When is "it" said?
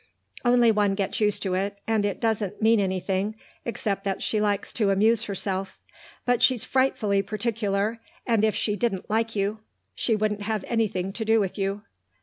1.53-1.77, 2.07-2.19